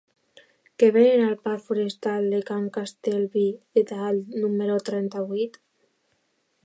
[0.83, 3.45] Què venen al parc Forestal de Can Castellví
[3.79, 5.61] de Dalt número trenta-vuit?